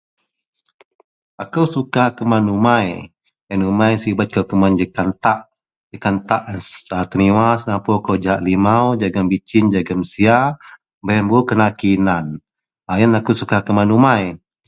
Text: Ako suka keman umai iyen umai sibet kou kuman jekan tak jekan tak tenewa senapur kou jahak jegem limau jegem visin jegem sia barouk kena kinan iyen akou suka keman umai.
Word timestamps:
Ako 1.43 1.61
suka 1.73 2.03
keman 2.17 2.45
umai 2.55 2.87
iyen 3.47 3.61
umai 3.71 3.93
sibet 4.01 4.29
kou 4.33 4.45
kuman 4.49 4.73
jekan 4.79 5.09
tak 5.23 5.39
jekan 5.91 6.15
tak 6.29 6.41
tenewa 7.09 7.47
senapur 7.61 7.97
kou 8.05 8.17
jahak 8.23 8.39
jegem 8.41 8.45
limau 8.47 8.85
jegem 9.01 9.27
visin 9.31 9.65
jegem 9.73 10.01
sia 10.11 10.37
barouk 11.05 11.43
kena 11.49 11.67
kinan 11.79 12.25
iyen 12.97 13.17
akou 13.19 13.33
suka 13.39 13.57
keman 13.67 13.89
umai. 13.97 14.23